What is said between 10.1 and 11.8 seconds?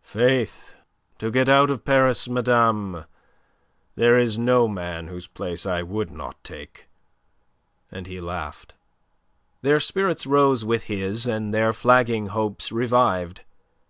rose with his and their